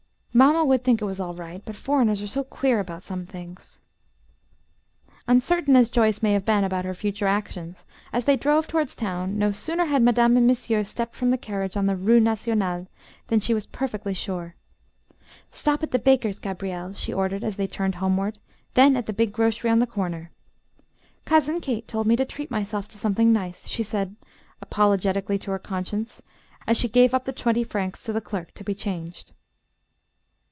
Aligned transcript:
Mamma 0.33 0.63
would 0.63 0.85
think 0.85 1.01
it 1.01 1.05
was 1.05 1.19
all 1.19 1.33
right, 1.33 1.61
but 1.65 1.75
foreigners 1.75 2.21
are 2.21 2.27
so 2.27 2.45
queer 2.45 2.79
about 2.79 3.03
some 3.03 3.25
things." 3.25 3.81
Uncertain 5.27 5.75
as 5.75 5.89
Joyce 5.89 6.21
may 6.23 6.31
have 6.31 6.45
been 6.45 6.63
about 6.63 6.85
her 6.85 6.93
future 6.93 7.27
actions, 7.27 7.83
as 8.13 8.23
they 8.23 8.37
drove 8.37 8.65
towards 8.65 8.95
town, 8.95 9.37
no 9.37 9.51
sooner 9.51 9.83
had 9.87 10.01
madame 10.01 10.37
and 10.37 10.47
monsieur 10.47 10.85
stepped 10.85 11.15
from 11.15 11.31
the 11.31 11.37
carriage, 11.37 11.75
on 11.75 11.85
the 11.85 11.97
Rue 11.97 12.21
Nationale, 12.21 12.87
than 13.27 13.41
she 13.41 13.53
was 13.53 13.65
perfectly 13.67 14.13
sure. 14.13 14.55
"Stop 15.49 15.83
at 15.83 15.91
the 15.91 15.99
baker's, 15.99 16.39
Gabriel," 16.39 16.93
she 16.93 17.11
ordered 17.11 17.43
as 17.43 17.57
they 17.57 17.67
turned 17.67 17.95
homeward, 17.95 18.39
then 18.73 18.95
at 18.95 19.07
the 19.07 19.13
big 19.13 19.33
grocery 19.33 19.69
on 19.69 19.79
the 19.79 19.85
corner. 19.85 20.31
"Cousin 21.25 21.59
Kate 21.59 21.89
told 21.89 22.07
me 22.07 22.15
to 22.15 22.23
treat 22.23 22.49
myself 22.49 22.87
to 22.87 22.97
something 22.97 23.33
nice," 23.33 23.67
she 23.67 23.83
said 23.83 24.15
apologetically 24.61 25.37
to 25.39 25.51
her 25.51 25.59
conscience, 25.59 26.21
as 26.67 26.77
she 26.77 26.87
gave 26.87 27.13
up 27.13 27.25
the 27.25 27.33
twenty 27.33 27.65
francs 27.65 28.01
to 28.05 28.13
the 28.13 28.21
clerk 28.21 28.53
to 28.53 28.63
be 28.63 28.73
changed. 28.73 29.33